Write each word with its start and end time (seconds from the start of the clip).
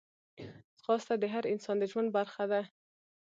ځغاسته 0.79 1.13
د 1.19 1.23
هر 1.33 1.43
انسان 1.53 1.75
د 1.79 1.83
ژوند 1.91 2.09
برخه 2.17 2.43
ده 2.51 2.61